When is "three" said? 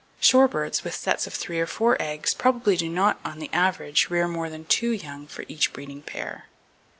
1.35-1.59